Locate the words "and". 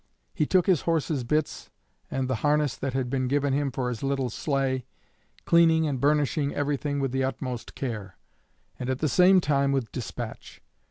2.09-2.27, 5.85-6.01, 8.79-8.89